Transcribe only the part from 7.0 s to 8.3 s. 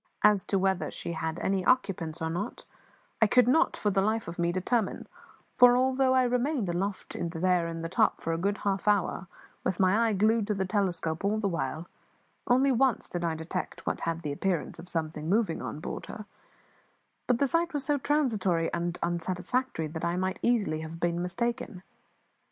there in the top